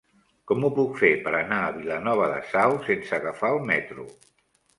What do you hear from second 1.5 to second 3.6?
a Vilanova de Sau sense agafar